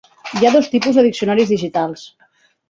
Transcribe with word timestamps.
Hi 0.37 0.47
ha 0.47 0.51
dos 0.55 0.69
tipus 0.71 0.97
de 0.99 1.03
diccionaris 1.09 1.53
digitals. 1.53 2.09